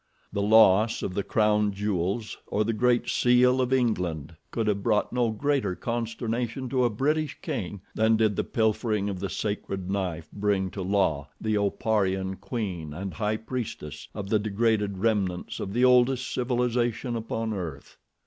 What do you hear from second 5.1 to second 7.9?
no greater consternation to a British king